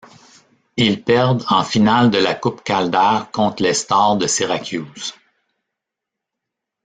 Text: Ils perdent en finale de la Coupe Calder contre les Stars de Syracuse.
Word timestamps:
Ils 0.77 1.03
perdent 1.03 1.45
en 1.49 1.63
finale 1.63 2.09
de 2.09 2.17
la 2.17 2.33
Coupe 2.33 2.63
Calder 2.63 3.19
contre 3.31 3.61
les 3.61 3.75
Stars 3.75 4.17
de 4.17 4.25
Syracuse. 4.25 5.13